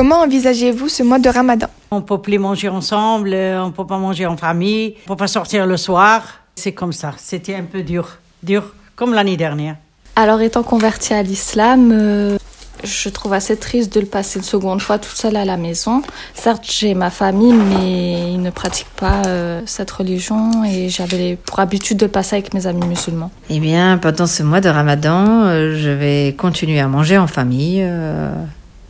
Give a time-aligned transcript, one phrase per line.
[0.00, 1.66] Comment envisagez-vous ce mois de Ramadan?
[1.90, 5.26] On peut plus manger ensemble, euh, on peut pas manger en famille, on peut pas
[5.26, 6.22] sortir le soir.
[6.56, 7.12] C'est comme ça.
[7.18, 9.76] C'était un peu dur, dur, comme l'année dernière.
[10.16, 12.38] Alors, étant convertie à l'islam, euh,
[12.82, 16.00] je trouve assez triste de le passer une seconde fois toute seule à la maison.
[16.32, 21.60] Certes, j'ai ma famille, mais ils ne pratiquent pas euh, cette religion et j'avais pour
[21.60, 23.30] habitude de le passer avec mes amis musulmans.
[23.50, 27.86] Eh bien, pendant ce mois de Ramadan, euh, je vais continuer à manger en famille.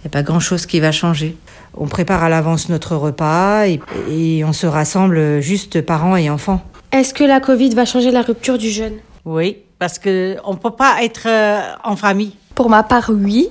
[0.03, 1.37] Il n'y a pas grand-chose qui va changer.
[1.77, 3.81] On prépare à l'avance notre repas et,
[4.11, 6.63] et on se rassemble juste parents et enfants.
[6.91, 8.95] Est-ce que la Covid va changer la rupture du jeûne?
[9.25, 12.35] Oui, parce que on peut pas être euh, en famille.
[12.55, 13.49] Pour ma part, oui.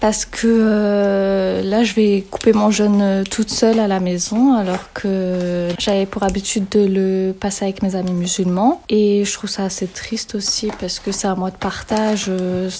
[0.00, 4.54] Parce que euh, là, je vais couper mon jeûne euh, toute seule à la maison,
[4.54, 8.80] alors que j'avais pour habitude de le passer avec mes amis musulmans.
[8.88, 12.26] Et je trouve ça assez triste aussi, parce que c'est un mois de partage.
[12.30, 12.70] euh,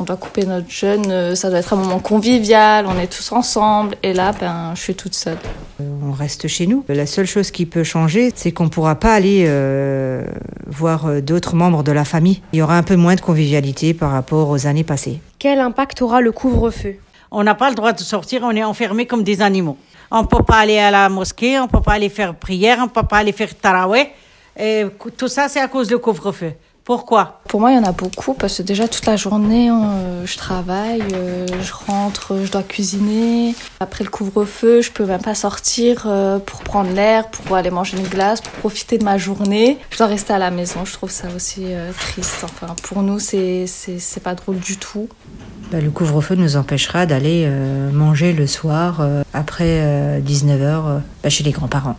[0.00, 3.94] On doit couper notre jeûne, ça doit être un moment convivial, on est tous ensemble.
[4.02, 5.38] Et là, ben, je suis toute seule.
[5.78, 6.84] On reste chez nous.
[6.88, 9.48] La seule chose qui peut changer, c'est qu'on ne pourra pas aller
[10.66, 12.42] voir d'autres membres de la famille.
[12.52, 15.20] Il y aura un peu moins de convivialité par rapport aux années passées.
[15.44, 16.96] Quel impact aura le couvre-feu?
[17.30, 19.76] On n'a pas le droit de sortir, on est enfermés comme des animaux.
[20.10, 23.02] On peut pas aller à la mosquée, on peut pas aller faire prière, on peut
[23.02, 24.08] pas aller faire taraweh.
[25.18, 26.54] Tout ça, c'est à cause du couvre-feu.
[26.84, 30.26] Pourquoi Pour moi, il y en a beaucoup parce que déjà toute la journée, euh,
[30.26, 33.54] je travaille, euh, je rentre, je dois cuisiner.
[33.80, 37.96] Après le couvre-feu, je peux même pas sortir euh, pour prendre l'air, pour aller manger
[37.96, 39.78] une glace, pour profiter de ma journée.
[39.90, 40.84] Je dois rester à la maison.
[40.84, 42.44] Je trouve ça aussi euh, triste.
[42.44, 45.08] Enfin, pour nous, c'est c'est c'est pas drôle du tout.
[45.72, 51.52] Bah, le couvre-feu nous empêchera d'aller euh, manger le soir euh, après 19h chez les
[51.52, 51.96] grands-parents.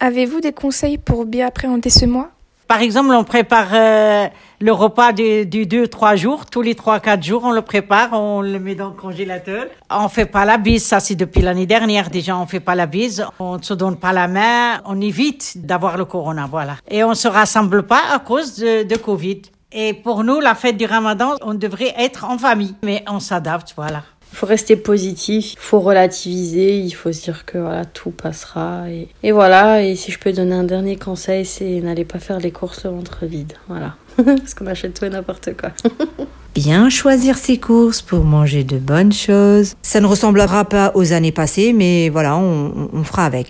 [0.00, 2.30] Avez-vous des conseils pour bien appréhender ce mois?
[2.68, 4.28] Par exemple, on prépare euh,
[4.60, 6.44] le repas du, du 2-3 jours.
[6.44, 9.64] Tous les 3-4 jours, on le prépare, on le met dans le congélateur.
[9.90, 12.84] On fait pas la bise, ça c'est depuis l'année dernière déjà, on fait pas la
[12.84, 13.24] bise.
[13.38, 16.76] On ne se donne pas la main, on évite d'avoir le corona, voilà.
[16.90, 19.40] Et on se rassemble pas à cause de, de Covid.
[19.72, 22.74] Et pour nous, la fête du ramadan, on devrait être en famille.
[22.82, 24.02] Mais on s'adapte, voilà.
[24.32, 28.84] Il faut rester positif, il faut relativiser, il faut se dire que voilà, tout passera.
[29.22, 32.50] Et, voilà, et si je peux donner un dernier conseil, c'est n'allez pas faire les
[32.52, 33.54] courses le ventre vide.
[33.68, 33.94] Voilà.
[34.16, 35.70] Parce qu'on achète tout et n'importe quoi.
[36.54, 39.74] Bien choisir ses courses pour manger de bonnes choses.
[39.82, 43.46] Ça ne ressemblera pas aux années passées, mais voilà, on- on fera avec.